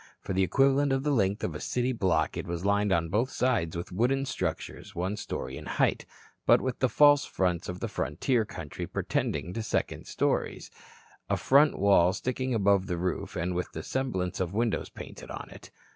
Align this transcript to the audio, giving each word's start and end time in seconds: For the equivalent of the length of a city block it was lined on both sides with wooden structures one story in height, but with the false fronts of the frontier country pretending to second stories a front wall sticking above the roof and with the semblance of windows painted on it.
For 0.19 0.33
the 0.33 0.41
equivalent 0.41 0.91
of 0.91 1.03
the 1.03 1.11
length 1.11 1.43
of 1.43 1.53
a 1.53 1.59
city 1.59 1.91
block 1.91 2.35
it 2.35 2.47
was 2.47 2.65
lined 2.65 2.91
on 2.91 3.09
both 3.09 3.29
sides 3.29 3.77
with 3.77 3.91
wooden 3.91 4.25
structures 4.25 4.95
one 4.95 5.15
story 5.15 5.57
in 5.57 5.67
height, 5.67 6.07
but 6.47 6.59
with 6.59 6.79
the 6.79 6.89
false 6.89 7.23
fronts 7.23 7.69
of 7.69 7.81
the 7.81 7.87
frontier 7.87 8.43
country 8.43 8.87
pretending 8.87 9.53
to 9.53 9.61
second 9.61 10.07
stories 10.07 10.71
a 11.29 11.37
front 11.37 11.77
wall 11.77 12.13
sticking 12.13 12.55
above 12.55 12.87
the 12.87 12.97
roof 12.97 13.35
and 13.35 13.53
with 13.53 13.71
the 13.73 13.83
semblance 13.83 14.39
of 14.39 14.55
windows 14.55 14.89
painted 14.89 15.29
on 15.29 15.49
it. 15.51 15.69